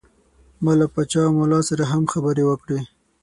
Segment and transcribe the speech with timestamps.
[0.63, 2.79] ما له پاچا ملا سره هم خبرې وکړې.